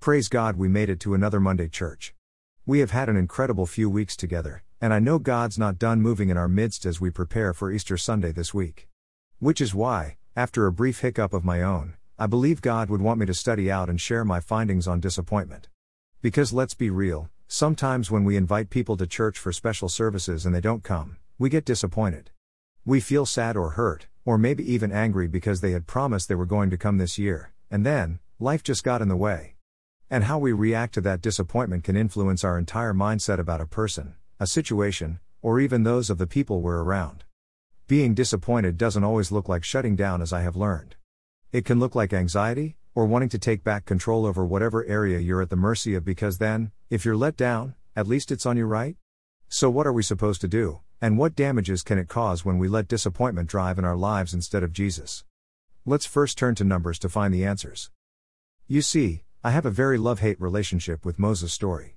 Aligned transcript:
Praise 0.00 0.30
God 0.30 0.56
we 0.56 0.66
made 0.66 0.88
it 0.88 0.98
to 1.00 1.12
another 1.12 1.40
Monday 1.40 1.68
church. 1.68 2.14
We 2.64 2.78
have 2.78 2.90
had 2.90 3.10
an 3.10 3.18
incredible 3.18 3.66
few 3.66 3.90
weeks 3.90 4.16
together, 4.16 4.62
and 4.80 4.94
I 4.94 4.98
know 4.98 5.18
God's 5.18 5.58
not 5.58 5.78
done 5.78 6.00
moving 6.00 6.30
in 6.30 6.38
our 6.38 6.48
midst 6.48 6.86
as 6.86 7.02
we 7.02 7.10
prepare 7.10 7.52
for 7.52 7.70
Easter 7.70 7.98
Sunday 7.98 8.32
this 8.32 8.54
week. 8.54 8.88
Which 9.40 9.60
is 9.60 9.74
why, 9.74 10.16
after 10.34 10.66
a 10.66 10.72
brief 10.72 11.00
hiccup 11.00 11.34
of 11.34 11.44
my 11.44 11.60
own, 11.60 11.96
I 12.18 12.26
believe 12.26 12.62
God 12.62 12.88
would 12.88 13.02
want 13.02 13.20
me 13.20 13.26
to 13.26 13.34
study 13.34 13.70
out 13.70 13.90
and 13.90 14.00
share 14.00 14.24
my 14.24 14.40
findings 14.40 14.88
on 14.88 15.00
disappointment. 15.00 15.68
Because 16.22 16.50
let's 16.50 16.72
be 16.72 16.88
real, 16.88 17.28
sometimes 17.46 18.10
when 18.10 18.24
we 18.24 18.38
invite 18.38 18.70
people 18.70 18.96
to 18.96 19.06
church 19.06 19.38
for 19.38 19.52
special 19.52 19.90
services 19.90 20.46
and 20.46 20.54
they 20.54 20.62
don't 20.62 20.82
come, 20.82 21.18
we 21.38 21.50
get 21.50 21.66
disappointed. 21.66 22.30
We 22.86 23.00
feel 23.00 23.26
sad 23.26 23.54
or 23.54 23.72
hurt, 23.72 24.06
or 24.24 24.38
maybe 24.38 24.64
even 24.72 24.92
angry 24.92 25.28
because 25.28 25.60
they 25.60 25.72
had 25.72 25.86
promised 25.86 26.30
they 26.30 26.34
were 26.36 26.46
going 26.46 26.70
to 26.70 26.78
come 26.78 26.96
this 26.96 27.18
year, 27.18 27.52
and 27.70 27.84
then, 27.84 28.18
life 28.38 28.62
just 28.62 28.82
got 28.82 29.02
in 29.02 29.08
the 29.08 29.14
way. 29.14 29.56
And 30.12 30.24
how 30.24 30.40
we 30.40 30.50
react 30.50 30.94
to 30.94 31.00
that 31.02 31.22
disappointment 31.22 31.84
can 31.84 31.96
influence 31.96 32.42
our 32.42 32.58
entire 32.58 32.92
mindset 32.92 33.38
about 33.38 33.60
a 33.60 33.66
person, 33.66 34.16
a 34.40 34.46
situation, 34.46 35.20
or 35.40 35.60
even 35.60 35.84
those 35.84 36.10
of 36.10 36.18
the 36.18 36.26
people 36.26 36.60
we're 36.60 36.82
around. 36.82 37.22
Being 37.86 38.14
disappointed 38.14 38.76
doesn't 38.76 39.04
always 39.04 39.30
look 39.30 39.48
like 39.48 39.62
shutting 39.62 39.94
down, 39.94 40.20
as 40.20 40.32
I 40.32 40.40
have 40.40 40.56
learned. 40.56 40.96
It 41.52 41.64
can 41.64 41.78
look 41.78 41.94
like 41.94 42.12
anxiety, 42.12 42.76
or 42.92 43.06
wanting 43.06 43.28
to 43.28 43.38
take 43.38 43.62
back 43.62 43.84
control 43.84 44.26
over 44.26 44.44
whatever 44.44 44.84
area 44.84 45.20
you're 45.20 45.42
at 45.42 45.50
the 45.50 45.54
mercy 45.54 45.94
of 45.94 46.04
because 46.04 46.38
then, 46.38 46.72
if 46.88 47.04
you're 47.04 47.16
let 47.16 47.36
down, 47.36 47.76
at 47.94 48.08
least 48.08 48.32
it's 48.32 48.46
on 48.46 48.56
you, 48.56 48.66
right? 48.66 48.96
So, 49.48 49.70
what 49.70 49.86
are 49.86 49.92
we 49.92 50.02
supposed 50.02 50.40
to 50.40 50.48
do, 50.48 50.80
and 51.00 51.18
what 51.18 51.36
damages 51.36 51.82
can 51.84 51.98
it 51.98 52.08
cause 52.08 52.44
when 52.44 52.58
we 52.58 52.66
let 52.66 52.88
disappointment 52.88 53.48
drive 53.48 53.78
in 53.78 53.84
our 53.84 53.96
lives 53.96 54.34
instead 54.34 54.64
of 54.64 54.72
Jesus? 54.72 55.24
Let's 55.86 56.04
first 56.04 56.36
turn 56.36 56.56
to 56.56 56.64
Numbers 56.64 56.98
to 57.00 57.08
find 57.08 57.32
the 57.32 57.44
answers. 57.44 57.90
You 58.66 58.82
see, 58.82 59.22
I 59.42 59.52
have 59.52 59.64
a 59.64 59.70
very 59.70 59.96
love 59.96 60.20
hate 60.20 60.38
relationship 60.38 61.06
with 61.06 61.18
Moses' 61.18 61.54
story. 61.54 61.96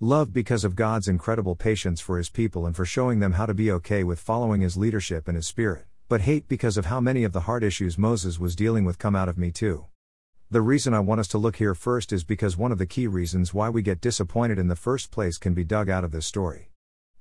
Love 0.00 0.32
because 0.32 0.64
of 0.64 0.74
God's 0.74 1.06
incredible 1.06 1.54
patience 1.54 2.00
for 2.00 2.18
his 2.18 2.28
people 2.28 2.66
and 2.66 2.74
for 2.74 2.84
showing 2.84 3.20
them 3.20 3.34
how 3.34 3.46
to 3.46 3.54
be 3.54 3.70
okay 3.70 4.02
with 4.02 4.18
following 4.18 4.60
his 4.60 4.76
leadership 4.76 5.28
and 5.28 5.36
his 5.36 5.46
spirit, 5.46 5.84
but 6.08 6.22
hate 6.22 6.48
because 6.48 6.76
of 6.76 6.86
how 6.86 6.98
many 6.98 7.22
of 7.22 7.32
the 7.32 7.42
hard 7.42 7.62
issues 7.62 7.96
Moses 7.96 8.40
was 8.40 8.56
dealing 8.56 8.84
with 8.84 8.98
come 8.98 9.14
out 9.14 9.28
of 9.28 9.38
me 9.38 9.52
too. 9.52 9.84
The 10.50 10.62
reason 10.62 10.92
I 10.92 10.98
want 10.98 11.20
us 11.20 11.28
to 11.28 11.38
look 11.38 11.54
here 11.56 11.76
first 11.76 12.12
is 12.12 12.24
because 12.24 12.56
one 12.56 12.72
of 12.72 12.78
the 12.78 12.86
key 12.86 13.06
reasons 13.06 13.54
why 13.54 13.68
we 13.68 13.82
get 13.82 14.00
disappointed 14.00 14.58
in 14.58 14.66
the 14.66 14.74
first 14.74 15.12
place 15.12 15.38
can 15.38 15.54
be 15.54 15.62
dug 15.62 15.88
out 15.88 16.02
of 16.02 16.10
this 16.10 16.26
story. 16.26 16.72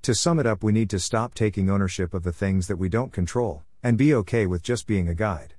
To 0.02 0.15
sum 0.15 0.39
it 0.39 0.47
up, 0.47 0.63
we 0.63 0.71
need 0.71 0.89
to 0.89 0.99
stop 0.99 1.36
taking 1.36 1.69
ownership 1.69 2.15
of 2.15 2.23
the 2.23 2.33
things 2.33 2.65
that 2.69 2.77
we 2.77 2.89
don't 2.89 3.13
control, 3.13 3.61
and 3.83 3.99
be 3.99 4.15
okay 4.15 4.47
with 4.47 4.63
just 4.63 4.88
being 4.88 5.08
a 5.08 5.13
guide. 5.13 5.53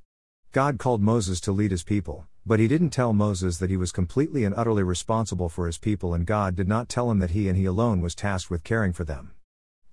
God 0.51 0.81
called 0.81 1.01
Moses 1.01 1.41
to 1.43 1.53
lead 1.53 1.71
his 1.71 1.84
people, 1.84 2.27
but 2.45 2.59
he 2.59 2.69
didn't 2.69 2.91
tell 2.91 3.13
Moses 3.13 3.59
that 3.59 3.71
he 3.71 3.77
was 3.77 3.93
completely 3.93 4.45
and 4.45 4.55
utterly 4.57 4.83
responsible 4.83 5.49
for 5.49 5.67
his 5.67 5.79
people, 5.79 6.15
and 6.15 6.27
God 6.27 6.57
did 6.57 6.69
not 6.69 6.89
tell 6.89 7.11
him 7.11 7.19
that 7.19 7.31
he 7.31 7.49
and 7.49 7.57
he 7.57 7.65
alone 7.65 8.01
was 8.01 8.15
tasked 8.15 8.51
with 8.51 8.65
caring 8.65 8.93
for 8.93 9.05
them. 9.05 9.33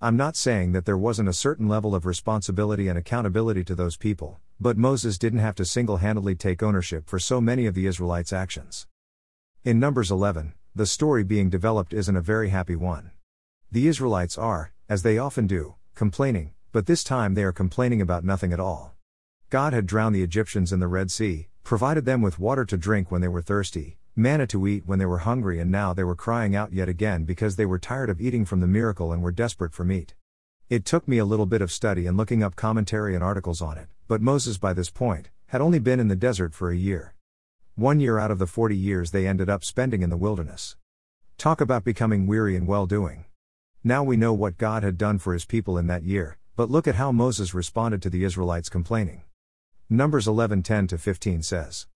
I'm 0.00 0.16
not 0.16 0.36
saying 0.36 0.72
that 0.72 0.84
there 0.84 0.96
wasn't 0.96 1.28
a 1.28 1.32
certain 1.32 1.66
level 1.66 1.94
of 1.94 2.06
responsibility 2.06 2.86
and 2.86 2.96
accountability 2.96 3.64
to 3.64 3.74
those 3.74 3.96
people, 3.96 4.38
but 4.60 4.76
Moses 4.76 5.18
didn't 5.18 5.40
have 5.40 5.56
to 5.56 5.64
single 5.64 5.96
handedly 5.96 6.34
take 6.36 6.62
ownership 6.62 7.08
for 7.08 7.18
so 7.18 7.40
many 7.40 7.66
of 7.66 7.74
the 7.74 7.86
Israelites' 7.86 8.32
actions. 8.32 8.86
In 9.64 9.80
Numbers 9.80 10.10
11, 10.10 10.54
the 10.74 10.86
story 10.86 11.24
being 11.24 11.50
developed 11.50 11.92
isn't 11.92 12.16
a 12.16 12.20
very 12.20 12.50
happy 12.50 12.76
one. 12.76 13.10
The 13.72 13.88
Israelites 13.88 14.38
are, 14.38 14.72
as 14.88 15.02
they 15.02 15.18
often 15.18 15.48
do, 15.48 15.74
complaining, 15.96 16.52
but 16.70 16.86
this 16.86 17.02
time 17.02 17.34
they 17.34 17.42
are 17.42 17.52
complaining 17.52 18.00
about 18.00 18.24
nothing 18.24 18.52
at 18.52 18.60
all. 18.60 18.94
God 19.50 19.72
had 19.72 19.86
drowned 19.86 20.14
the 20.14 20.22
Egyptians 20.22 20.72
in 20.72 20.78
the 20.78 20.86
Red 20.86 21.10
Sea, 21.10 21.48
provided 21.68 22.06
them 22.06 22.22
with 22.22 22.38
water 22.38 22.64
to 22.64 22.78
drink 22.78 23.10
when 23.10 23.20
they 23.20 23.28
were 23.28 23.42
thirsty, 23.42 23.98
manna 24.16 24.46
to 24.46 24.66
eat 24.66 24.84
when 24.86 24.98
they 24.98 25.04
were 25.04 25.18
hungry, 25.18 25.60
and 25.60 25.70
now 25.70 25.92
they 25.92 26.02
were 26.02 26.14
crying 26.14 26.56
out 26.56 26.72
yet 26.72 26.88
again 26.88 27.24
because 27.24 27.56
they 27.56 27.66
were 27.66 27.78
tired 27.78 28.08
of 28.08 28.22
eating 28.22 28.46
from 28.46 28.60
the 28.60 28.66
miracle 28.66 29.12
and 29.12 29.22
were 29.22 29.30
desperate 29.30 29.74
for 29.74 29.84
meat. 29.84 30.14
It 30.70 30.86
took 30.86 31.06
me 31.06 31.18
a 31.18 31.26
little 31.26 31.44
bit 31.44 31.60
of 31.60 31.70
study 31.70 32.06
and 32.06 32.16
looking 32.16 32.42
up 32.42 32.56
commentary 32.56 33.14
and 33.14 33.22
articles 33.22 33.60
on 33.60 33.76
it, 33.76 33.86
but 34.06 34.22
Moses 34.22 34.56
by 34.56 34.72
this 34.72 34.88
point 34.88 35.28
had 35.48 35.60
only 35.60 35.78
been 35.78 36.00
in 36.00 36.08
the 36.08 36.16
desert 36.16 36.54
for 36.54 36.70
a 36.70 36.74
year. 36.76 37.12
One 37.74 38.00
year 38.00 38.18
out 38.18 38.30
of 38.30 38.38
the 38.38 38.46
40 38.46 38.74
years 38.74 39.10
they 39.10 39.26
ended 39.26 39.50
up 39.50 39.62
spending 39.62 40.00
in 40.00 40.08
the 40.08 40.16
wilderness. 40.16 40.74
Talk 41.36 41.60
about 41.60 41.84
becoming 41.84 42.26
weary 42.26 42.56
and 42.56 42.66
well 42.66 42.86
doing. 42.86 43.26
Now 43.84 44.02
we 44.02 44.16
know 44.16 44.32
what 44.32 44.56
God 44.56 44.82
had 44.84 44.96
done 44.96 45.18
for 45.18 45.34
his 45.34 45.44
people 45.44 45.76
in 45.76 45.86
that 45.88 46.04
year, 46.04 46.38
but 46.56 46.70
look 46.70 46.88
at 46.88 46.94
how 46.94 47.12
Moses 47.12 47.52
responded 47.52 48.00
to 48.00 48.08
the 48.08 48.24
Israelites 48.24 48.70
complaining. 48.70 49.20
Numbers 49.90 50.26
11:10 50.26 50.86
to 50.88 50.98
15 50.98 51.42
says. 51.42 51.86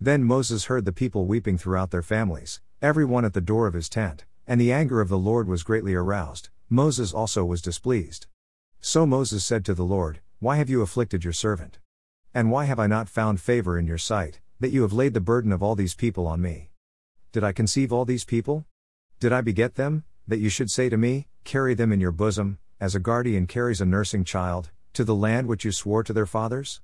Then 0.00 0.24
Moses 0.24 0.64
heard 0.64 0.84
the 0.84 0.92
people 0.92 1.24
weeping 1.24 1.56
throughout 1.56 1.92
their 1.92 2.02
families, 2.02 2.60
everyone 2.80 3.24
at 3.24 3.32
the 3.32 3.40
door 3.40 3.68
of 3.68 3.74
his 3.74 3.88
tent, 3.88 4.24
and 4.44 4.60
the 4.60 4.72
anger 4.72 5.00
of 5.00 5.08
the 5.08 5.16
Lord 5.18 5.46
was 5.46 5.62
greatly 5.62 5.94
aroused. 5.94 6.48
Moses 6.68 7.14
also 7.14 7.44
was 7.44 7.62
displeased. 7.62 8.26
So 8.80 9.06
Moses 9.06 9.44
said 9.44 9.64
to 9.66 9.74
the 9.74 9.84
Lord, 9.84 10.20
Why 10.40 10.56
have 10.56 10.68
you 10.68 10.82
afflicted 10.82 11.22
your 11.22 11.32
servant? 11.32 11.78
And 12.34 12.50
why 12.50 12.64
have 12.64 12.80
I 12.80 12.88
not 12.88 13.08
found 13.08 13.40
favor 13.40 13.78
in 13.78 13.86
your 13.86 13.98
sight, 13.98 14.40
that 14.58 14.72
you 14.72 14.82
have 14.82 14.92
laid 14.92 15.14
the 15.14 15.20
burden 15.20 15.52
of 15.52 15.62
all 15.62 15.76
these 15.76 15.94
people 15.94 16.26
on 16.26 16.42
me? 16.42 16.70
Did 17.30 17.44
I 17.44 17.52
conceive 17.52 17.92
all 17.92 18.04
these 18.04 18.24
people? 18.24 18.66
Did 19.20 19.32
I 19.32 19.42
beget 19.42 19.76
them, 19.76 20.02
that 20.26 20.40
you 20.40 20.48
should 20.48 20.72
say 20.72 20.88
to 20.88 20.96
me, 20.96 21.28
Carry 21.44 21.74
them 21.74 21.92
in 21.92 22.00
your 22.00 22.10
bosom, 22.10 22.58
as 22.80 22.96
a 22.96 22.98
guardian 22.98 23.46
carries 23.46 23.80
a 23.80 23.86
nursing 23.86 24.24
child, 24.24 24.72
to 24.94 25.04
the 25.04 25.14
land 25.14 25.46
which 25.46 25.64
you 25.64 25.70
swore 25.70 26.02
to 26.02 26.12
their 26.12 26.26
fathers? 26.26 26.80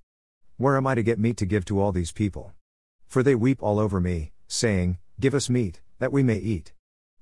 Where 0.58 0.76
am 0.76 0.88
I 0.88 0.96
to 0.96 1.04
get 1.04 1.20
meat 1.20 1.36
to 1.36 1.46
give 1.46 1.64
to 1.66 1.80
all 1.80 1.92
these 1.92 2.10
people? 2.10 2.52
For 3.06 3.22
they 3.22 3.36
weep 3.36 3.62
all 3.62 3.78
over 3.78 4.00
me, 4.00 4.32
saying, 4.48 4.98
Give 5.20 5.32
us 5.32 5.48
meat, 5.48 5.80
that 6.00 6.10
we 6.10 6.24
may 6.24 6.38
eat. 6.38 6.72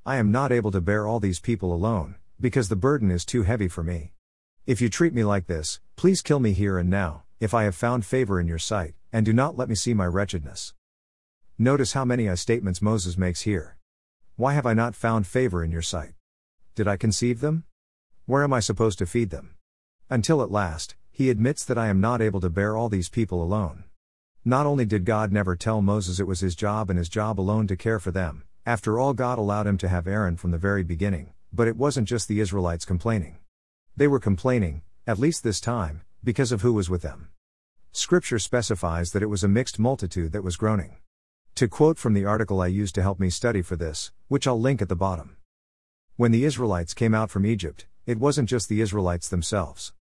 I 0.07 0.17
am 0.17 0.33
not 0.33 0.53
able 0.53 0.71
to 0.71 0.81
bear 0.81 1.07
all 1.07 1.21
these 1.21 1.39
people 1.39 1.75
alone, 1.75 2.15
because 2.41 2.71
the 2.71 2.77
burden 2.77 3.11
is 3.11 3.27
too 3.27 3.43
heavy 3.43 3.69
for 3.69 3.83
me. 3.83 4.15
If 4.65 4.81
you 4.81 4.89
treat 4.89 5.13
me 5.13 5.23
like 5.23 5.49
this, 5.49 5.81
please 5.97 6.23
kill 6.23 6.41
me 6.41 6.55
here 6.55 6.79
and 6.79 6.89
now, 6.89 7.25
if 7.39 7.53
I 7.53 7.65
have 7.65 7.75
found 7.75 8.07
favor 8.07 8.41
in 8.41 8.49
your 8.49 8.59
sight, 8.59 8.95
and 9.13 9.27
do 9.27 9.35
not 9.35 9.55
let 9.55 9.69
me 9.69 9.75
see 9.75 9.93
my 9.93 10.07
wretchedness. 10.07 10.73
Notice 11.59 11.93
how 11.93 12.07
many 12.07 12.31
I 12.31 12.37
statements 12.37 12.81
Moses 12.81 13.19
makes 13.19 13.43
here. 13.43 13.77
Why 14.37 14.55
have 14.55 14.65
I 14.65 14.73
not 14.73 14.97
found 14.97 15.27
favor 15.27 15.63
in 15.63 15.71
your 15.71 15.83
sight? 15.83 16.15
Did 16.75 16.89
I 16.89 16.97
conceive 16.97 17.41
them? 17.41 17.65
Where 18.25 18.43
am 18.43 18.55
I 18.55 18.61
supposed 18.61 18.99
to 19.01 19.07
feed 19.07 19.29
them? 19.29 19.57
Until 20.09 20.41
at 20.43 20.51
last, 20.51 20.95
he 21.17 21.31
admits 21.31 21.65
that 21.65 21.79
I 21.79 21.87
am 21.87 21.99
not 21.99 22.21
able 22.21 22.43
to 22.43 22.51
bear 22.51 22.77
all 22.77 22.91
these 22.91 23.09
people 23.09 23.43
alone. 23.43 23.85
Not 24.45 24.67
only 24.67 24.85
did 24.85 25.07
God 25.07 25.33
never 25.33 25.57
tell 25.57 25.81
Moses 25.81 26.21
it 26.21 26.27
was 26.27 26.41
his 26.41 26.55
job 26.55 26.91
and 26.91 26.99
his 26.99 27.09
job 27.09 27.41
alone 27.41 27.67
to 27.69 27.75
care 27.75 27.99
for 27.99 28.11
them, 28.11 28.43
after 28.67 28.99
all, 28.99 29.15
God 29.15 29.39
allowed 29.39 29.67
him 29.67 29.79
to 29.79 29.89
have 29.89 30.07
Aaron 30.07 30.37
from 30.37 30.51
the 30.51 30.59
very 30.59 30.83
beginning, 30.83 31.33
but 31.51 31.69
it 31.69 31.79
wasn't 31.79 32.07
just 32.07 32.29
the 32.29 32.39
Israelites 32.39 32.85
complaining. 32.85 33.39
They 33.97 34.07
were 34.07 34.21
complaining, 34.21 34.83
at 35.07 35.19
least 35.19 35.43
this 35.43 35.59
time, 35.59 36.03
because 36.23 36.53
of 36.53 36.61
who 36.61 36.75
was 36.75 36.91
with 36.91 37.01
them. 37.01 37.29
Scripture 37.93 38.39
specifies 38.39 39.13
that 39.13 39.23
it 39.23 39.31
was 39.31 39.43
a 39.43 39.49
mixed 39.49 39.79
multitude 39.79 40.33
that 40.33 40.45
was 40.45 40.59
groaning. 40.59 40.99
To 41.55 41.67
quote 41.67 41.97
from 41.97 42.13
the 42.13 42.27
article 42.27 42.61
I 42.61 42.67
used 42.67 42.95
to 42.97 43.03
help 43.03 43.19
me 43.19 43.31
study 43.31 43.63
for 43.63 43.77
this, 43.77 44.13
which 44.29 44.47
I'll 44.47 44.61
link 44.61 44.83
at 44.83 44.91
the 44.91 44.95
bottom. 44.95 45.39
When 46.17 46.31
the 46.31 46.45
Israelites 46.45 46.93
came 46.93 47.15
out 47.15 47.31
from 47.31 47.47
Egypt, 47.47 47.87
it 48.05 48.19
wasn't 48.19 48.51
just 48.51 48.69
the 48.69 48.83
Israelites 48.83 49.31
themselves. 49.31 49.95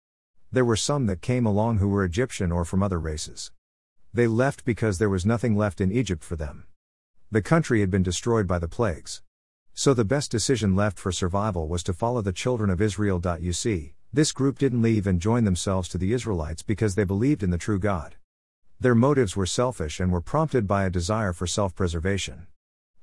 There 0.53 0.63
were 0.63 0.75
some 0.75 1.07
that 1.07 1.23
came 1.23 1.47
along 1.47 1.79
who 1.79 1.89
were 1.89 2.05
Egyptian 2.05 2.51
or 2.51 2.63
from 2.63 2.83
other 2.83 2.99
races. 2.99 3.51
They 4.13 4.27
left 4.27 4.65
because 4.65 4.99
there 4.99 5.09
was 5.09 5.25
nothing 5.25 5.57
left 5.57 5.81
in 5.81 5.91
Egypt 5.91 6.23
for 6.23 6.35
them. 6.35 6.67
The 7.31 7.41
country 7.41 7.79
had 7.79 7.89
been 7.89 8.03
destroyed 8.03 8.45
by 8.45 8.59
the 8.59 8.67
plagues. 8.67 9.23
So 9.73 9.95
the 9.95 10.05
best 10.05 10.29
decision 10.29 10.75
left 10.75 10.99
for 10.99 11.11
survival 11.11 11.67
was 11.67 11.81
to 11.85 11.91
follow 11.91 12.21
the 12.21 12.31
children 12.31 12.69
of 12.69 12.83
Israel. 12.83 13.19
You 13.41 13.51
see, 13.51 13.95
this 14.13 14.31
group 14.31 14.59
didn't 14.59 14.83
leave 14.83 15.07
and 15.07 15.19
join 15.19 15.43
themselves 15.43 15.89
to 15.89 15.97
the 15.97 16.13
Israelites 16.13 16.61
because 16.61 16.93
they 16.93 17.03
believed 17.03 17.41
in 17.41 17.49
the 17.49 17.57
true 17.57 17.79
God. 17.79 18.17
Their 18.79 18.93
motives 18.93 19.35
were 19.35 19.47
selfish 19.47 19.99
and 19.99 20.11
were 20.11 20.21
prompted 20.21 20.67
by 20.67 20.85
a 20.85 20.91
desire 20.91 21.33
for 21.33 21.47
self 21.47 21.73
preservation. 21.73 22.45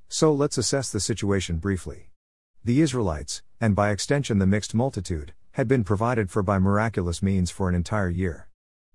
So 0.07 0.31
let's 0.31 0.57
assess 0.57 0.89
the 0.89 1.01
situation 1.01 1.57
briefly. 1.57 2.11
The 2.63 2.79
Israelites, 2.79 3.43
and 3.59 3.75
by 3.75 3.89
extension 3.89 4.37
the 4.37 4.47
mixed 4.47 4.73
multitude, 4.73 5.33
had 5.53 5.67
been 5.67 5.83
provided 5.83 6.29
for 6.29 6.41
by 6.41 6.57
miraculous 6.57 7.21
means 7.21 7.51
for 7.51 7.67
an 7.67 7.75
entire 7.75 8.09
year. 8.09 8.47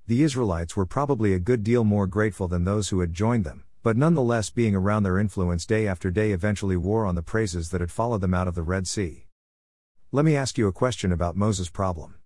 The 0.06 0.23
Israelites 0.23 0.76
were 0.76 0.87
probably 0.87 1.35
a 1.35 1.38
good 1.38 1.62
deal 1.62 1.85
more 1.85 2.06
grateful 2.06 2.49
than 2.49 2.64
those 2.64 2.88
who 2.88 3.00
had 3.00 3.12
joined 3.12 3.44
them, 3.44 3.64
but 3.82 3.97
nonetheless, 3.97 4.50
being 4.50 4.75
around 4.75 5.03
their 5.03 5.19
influence 5.19 5.67
day 5.67 5.87
after 5.87 6.11
day 6.11 6.32
eventually 6.32 6.76
wore 6.76 7.05
on 7.05 7.14
the 7.14 7.23
praises 7.23 7.70
that 7.70 7.81
had 7.81 7.91
followed 7.91 8.20
them 8.20 8.32
out 8.32 8.49
of 8.49 8.55
the 8.55 8.62
Red 8.62 8.87
Sea. 8.87 9.26
Let 10.12 10.25
me 10.25 10.35
ask 10.35 10.56
you 10.56 10.67
a 10.67 10.73
question 10.73 11.12
about 11.12 11.37
Moses' 11.37 11.69
problem. 11.69 12.17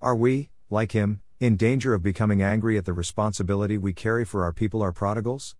Are 0.00 0.14
we, 0.14 0.50
like 0.70 0.92
him, 0.92 1.20
in 1.40 1.56
danger 1.56 1.92
of 1.92 2.02
becoming 2.02 2.40
angry 2.40 2.78
at 2.78 2.84
the 2.84 2.92
responsibility 2.92 3.76
we 3.76 3.92
carry 3.92 4.24
for 4.24 4.44
our 4.44 4.52
people, 4.52 4.80
our 4.80 4.92
prodigals? 4.92 5.56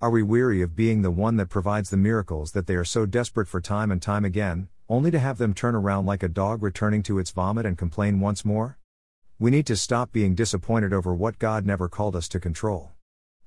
Are 0.00 0.10
we 0.10 0.22
weary 0.22 0.62
of 0.62 0.76
being 0.76 1.02
the 1.02 1.10
one 1.10 1.36
that 1.38 1.48
provides 1.48 1.90
the 1.90 1.96
miracles 1.96 2.52
that 2.52 2.66
they 2.66 2.76
are 2.76 2.84
so 2.84 3.04
desperate 3.04 3.48
for 3.48 3.60
time 3.60 3.90
and 3.90 4.00
time 4.00 4.24
again, 4.24 4.68
only 4.88 5.10
to 5.10 5.18
have 5.18 5.38
them 5.38 5.54
turn 5.54 5.74
around 5.74 6.06
like 6.06 6.22
a 6.22 6.28
dog 6.28 6.62
returning 6.62 7.02
to 7.04 7.18
its 7.18 7.30
vomit 7.30 7.64
and 7.64 7.78
complain 7.78 8.20
once 8.20 8.44
more? 8.44 8.78
We 9.38 9.50
need 9.50 9.66
to 9.66 9.76
stop 9.76 10.12
being 10.12 10.34
disappointed 10.34 10.92
over 10.92 11.14
what 11.14 11.38
God 11.38 11.64
never 11.64 11.88
called 11.88 12.14
us 12.14 12.28
to 12.28 12.40
control. 12.40 12.92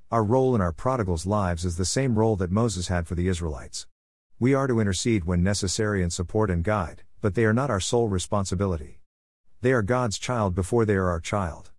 our 0.10 0.24
role 0.24 0.56
in 0.56 0.62
our 0.62 0.72
prodigals' 0.72 1.26
lives 1.26 1.66
is 1.66 1.76
the 1.76 1.84
same 1.84 2.18
role 2.18 2.38
that 2.38 2.50
Moses 2.50 2.88
had 2.88 3.06
for 3.06 3.16
the 3.16 3.28
Israelites. 3.28 3.88
We 4.40 4.54
are 4.54 4.66
to 4.66 4.80
intercede 4.80 5.26
when 5.26 5.44
necessary 5.44 6.02
and 6.02 6.14
support 6.14 6.50
and 6.50 6.64
guide, 6.64 7.04
but 7.20 7.36
they 7.36 7.44
are 7.44 7.54
not 7.54 7.70
our 7.70 7.82
sole 7.82 8.08
responsibility. 8.08 9.02
They 9.60 9.74
are 9.74 9.82
God's 9.82 10.18
child 10.18 10.56
before 10.56 10.86
they 10.86 10.96
are 10.96 11.10
our 11.10 11.20
child. 11.20 11.72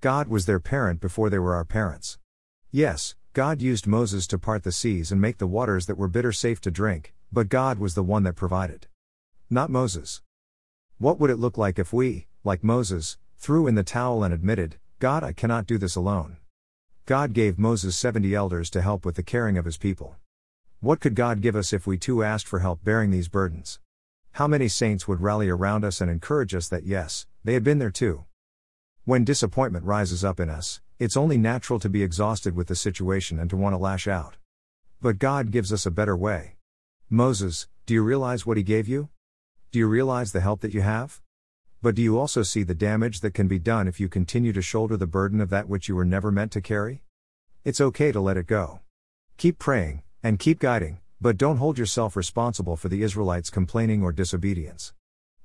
God 0.00 0.28
was 0.28 0.46
their 0.46 0.60
parent 0.60 1.00
before 1.00 1.30
they 1.30 1.38
were 1.38 1.56
our 1.56 1.64
parents. 1.64 2.18
Yes, 2.70 3.16
God 3.32 3.60
used 3.60 3.88
Moses 3.88 4.28
to 4.28 4.38
part 4.38 4.62
the 4.62 4.70
seas 4.70 5.10
and 5.10 5.20
make 5.20 5.38
the 5.38 5.46
waters 5.48 5.86
that 5.86 5.98
were 5.98 6.06
bitter 6.06 6.30
safe 6.30 6.60
to 6.60 6.70
drink, 6.70 7.12
but 7.32 7.48
God 7.48 7.80
was 7.80 7.94
the 7.94 8.04
one 8.04 8.22
that 8.22 8.36
provided. 8.36 8.86
Not 9.50 9.68
Moses. 9.68 10.22
What 10.96 11.20
would 11.20 11.28
it 11.28 11.38
look 11.38 11.58
like 11.58 11.78
if 11.78 11.92
we, 11.92 12.28
like 12.44 12.64
Moses, 12.64 13.18
threw 13.36 13.66
in 13.66 13.74
the 13.74 13.82
towel 13.82 14.24
and 14.24 14.32
admitted, 14.32 14.76
God, 15.00 15.22
I 15.22 15.34
cannot 15.34 15.66
do 15.66 15.76
this 15.76 15.96
alone? 15.96 16.38
God 17.04 17.34
gave 17.34 17.58
Moses 17.58 17.94
70 17.94 18.34
elders 18.34 18.70
to 18.70 18.80
help 18.80 19.04
with 19.04 19.16
the 19.16 19.22
caring 19.22 19.58
of 19.58 19.66
his 19.66 19.76
people. 19.76 20.16
What 20.80 21.00
could 21.00 21.14
God 21.14 21.42
give 21.42 21.56
us 21.56 21.74
if 21.74 21.86
we 21.86 21.98
too 21.98 22.24
asked 22.24 22.48
for 22.48 22.60
help 22.60 22.82
bearing 22.82 23.10
these 23.10 23.28
burdens? 23.28 23.80
How 24.32 24.48
many 24.48 24.66
saints 24.66 25.06
would 25.06 25.20
rally 25.20 25.50
around 25.50 25.84
us 25.84 26.00
and 26.00 26.10
encourage 26.10 26.54
us 26.54 26.68
that 26.70 26.86
yes, 26.86 27.26
they 27.44 27.52
had 27.52 27.64
been 27.64 27.78
there 27.78 27.90
too? 27.90 28.24
When 29.04 29.24
disappointment 29.24 29.84
rises 29.84 30.24
up 30.24 30.40
in 30.40 30.48
us, 30.48 30.80
it's 30.98 31.18
only 31.18 31.36
natural 31.36 31.78
to 31.80 31.90
be 31.90 32.02
exhausted 32.02 32.56
with 32.56 32.68
the 32.68 32.74
situation 32.74 33.38
and 33.38 33.50
to 33.50 33.58
want 33.58 33.74
to 33.74 33.78
lash 33.78 34.08
out. 34.08 34.36
But 35.02 35.18
God 35.18 35.50
gives 35.50 35.70
us 35.70 35.84
a 35.84 35.90
better 35.90 36.16
way. 36.16 36.56
Moses, 37.10 37.68
do 37.84 37.92
you 37.92 38.02
realize 38.02 38.46
what 38.46 38.56
he 38.56 38.62
gave 38.62 38.88
you? 38.88 39.10
Do 39.74 39.80
you 39.80 39.88
realize 39.88 40.30
the 40.30 40.40
help 40.40 40.60
that 40.60 40.72
you 40.72 40.82
have? 40.82 41.20
But 41.82 41.96
do 41.96 42.02
you 42.02 42.16
also 42.16 42.44
see 42.44 42.62
the 42.62 42.76
damage 42.76 43.18
that 43.22 43.34
can 43.34 43.48
be 43.48 43.58
done 43.58 43.88
if 43.88 43.98
you 43.98 44.08
continue 44.08 44.52
to 44.52 44.62
shoulder 44.62 44.96
the 44.96 45.08
burden 45.08 45.40
of 45.40 45.50
that 45.50 45.68
which 45.68 45.88
you 45.88 45.96
were 45.96 46.04
never 46.04 46.30
meant 46.30 46.52
to 46.52 46.60
carry? 46.60 47.02
It's 47.64 47.80
okay 47.80 48.12
to 48.12 48.20
let 48.20 48.36
it 48.36 48.46
go. 48.46 48.82
Keep 49.36 49.58
praying, 49.58 50.04
and 50.22 50.38
keep 50.38 50.60
guiding, 50.60 51.00
but 51.20 51.36
don't 51.36 51.56
hold 51.56 51.76
yourself 51.76 52.14
responsible 52.14 52.76
for 52.76 52.88
the 52.88 53.02
Israelites' 53.02 53.50
complaining 53.50 54.00
or 54.00 54.12
disobedience. 54.12 54.92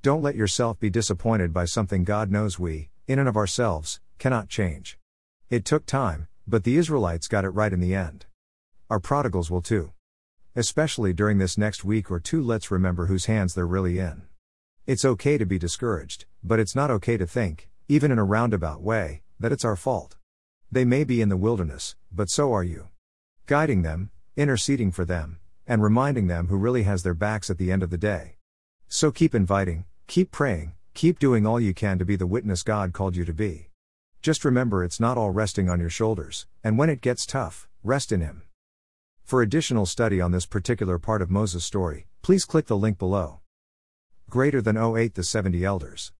Don't 0.04 0.22
let 0.22 0.36
yourself 0.36 0.80
be 0.80 0.92
disappointed 0.92 1.52
by 1.52 1.66
something 1.66 2.04
God 2.04 2.30
knows 2.30 2.60
we, 2.60 2.92
in 3.08 3.18
and 3.18 3.28
of 3.28 3.36
ourselves, 3.36 4.00
cannot 4.20 4.48
change. 4.48 5.00
It 5.50 5.66
took 5.66 5.88
time, 5.88 6.28
but 6.48 6.66
the 6.66 6.78
Israelites 6.78 7.28
got 7.28 7.46
it 7.46 7.50
right 7.50 7.74
in 7.74 7.80
the 7.80 7.96
end. 7.96 8.28
Our 8.92 9.00
prodigals 9.00 9.50
will 9.50 9.64
too. 9.64 9.92
Especially 10.60 11.14
during 11.14 11.38
this 11.38 11.58
next 11.58 11.86
week 11.86 12.12
or 12.12 12.20
two, 12.20 12.44
let's 12.44 12.70
remember 12.70 13.06
whose 13.06 13.28
hands 13.28 13.54
they're 13.54 13.66
really 13.66 13.98
in. 13.98 14.24
It's 14.86 15.06
okay 15.06 15.38
to 15.38 15.46
be 15.46 15.58
discouraged, 15.58 16.26
but 16.44 16.60
it's 16.60 16.76
not 16.76 16.92
okay 16.92 17.16
to 17.16 17.26
think, 17.26 17.70
even 17.88 18.12
in 18.12 18.20
a 18.20 18.26
roundabout 18.26 18.82
way, 18.82 19.22
that 19.40 19.54
it's 19.54 19.64
our 19.64 19.78
fault. 19.78 20.18
They 20.70 20.84
may 20.84 21.06
be 21.06 21.22
in 21.22 21.30
the 21.30 21.38
wilderness, 21.38 21.96
but 22.12 22.30
so 22.30 22.52
are 22.52 22.66
you. 22.66 22.90
Guiding 23.46 23.84
them, 23.84 24.12
interceding 24.36 24.92
for 24.92 25.06
them, 25.06 25.40
and 25.66 25.82
reminding 25.82 26.28
them 26.28 26.50
who 26.50 26.58
really 26.58 26.84
has 26.84 27.04
their 27.04 27.14
backs 27.14 27.50
at 27.50 27.58
the 27.58 27.72
end 27.72 27.82
of 27.82 27.90
the 27.90 27.98
day. 27.98 28.36
So 28.90 29.14
keep 29.14 29.34
inviting, 29.34 29.86
keep 30.08 30.30
praying, 30.30 30.74
keep 30.94 31.20
doing 31.20 31.48
all 31.48 31.62
you 31.62 31.74
can 31.74 31.98
to 32.00 32.04
be 32.04 32.18
the 32.18 32.28
witness 32.28 32.64
God 32.64 32.92
called 32.92 33.16
you 33.16 33.24
to 33.24 33.34
be. 33.34 33.70
Just 34.22 34.44
remember 34.44 34.84
it's 34.84 35.00
not 35.00 35.18
all 35.18 35.32
resting 35.32 35.70
on 35.70 35.80
your 35.80 35.90
shoulders, 35.90 36.48
and 36.66 36.78
when 36.78 36.90
it 36.90 37.00
gets 37.00 37.26
tough, 37.26 37.70
rest 37.82 38.12
in 38.12 38.20
Him. 38.20 38.44
For 39.30 39.44
additional 39.44 39.86
study 39.86 40.20
on 40.20 40.32
this 40.32 40.48
particular 40.48 40.98
part 40.98 41.22
of 41.22 41.30
Moses' 41.30 41.64
story, 41.64 42.08
please 42.24 42.46
click 42.46 42.66
the 42.66 42.76
link 42.76 42.98
below. 42.98 43.42
Greater 44.28 44.60
than 44.60 44.76
08 44.76 45.14
The 45.14 45.24
70 45.24 45.64
Elders. 45.64 46.12